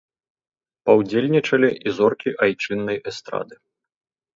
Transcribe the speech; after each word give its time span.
Паўдзельнічалі 0.91 1.71
і 1.71 1.89
зоркі 2.01 2.37
айчыннай 2.49 2.97
эстрады. 3.13 3.55